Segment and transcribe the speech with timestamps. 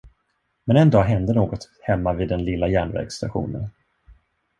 [0.63, 3.69] Men en dag hände något hemma vid den lilla järnvägsstationen.